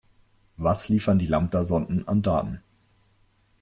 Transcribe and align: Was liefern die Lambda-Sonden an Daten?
Was 0.57 0.89
liefern 0.89 1.19
die 1.19 1.27
Lambda-Sonden 1.27 2.07
an 2.07 2.23
Daten? 2.23 2.63